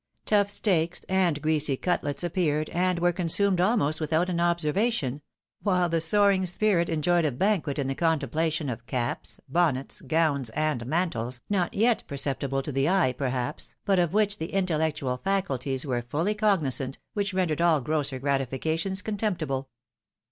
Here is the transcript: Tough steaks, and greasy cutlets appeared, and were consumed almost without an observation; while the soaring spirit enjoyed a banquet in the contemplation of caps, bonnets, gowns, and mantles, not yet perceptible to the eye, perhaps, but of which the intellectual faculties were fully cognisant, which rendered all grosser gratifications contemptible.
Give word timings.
Tough 0.25 0.49
steaks, 0.49 1.03
and 1.07 1.39
greasy 1.43 1.77
cutlets 1.77 2.23
appeared, 2.23 2.71
and 2.71 2.97
were 2.97 3.11
consumed 3.13 3.61
almost 3.61 4.01
without 4.01 4.31
an 4.31 4.39
observation; 4.39 5.21
while 5.61 5.89
the 5.89 6.01
soaring 6.01 6.47
spirit 6.47 6.89
enjoyed 6.89 7.23
a 7.23 7.31
banquet 7.31 7.77
in 7.77 7.85
the 7.85 7.93
contemplation 7.93 8.67
of 8.67 8.87
caps, 8.87 9.39
bonnets, 9.47 10.01
gowns, 10.01 10.49
and 10.55 10.87
mantles, 10.87 11.41
not 11.51 11.75
yet 11.75 12.01
perceptible 12.07 12.63
to 12.63 12.71
the 12.71 12.89
eye, 12.89 13.13
perhaps, 13.13 13.75
but 13.85 13.99
of 13.99 14.11
which 14.11 14.39
the 14.39 14.53
intellectual 14.53 15.17
faculties 15.17 15.85
were 15.85 16.01
fully 16.01 16.33
cognisant, 16.33 16.97
which 17.13 17.31
rendered 17.35 17.61
all 17.61 17.79
grosser 17.79 18.17
gratifications 18.17 19.03
contemptible. 19.03 19.69